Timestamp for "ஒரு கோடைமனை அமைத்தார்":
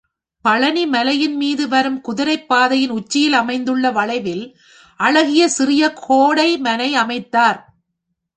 5.93-7.59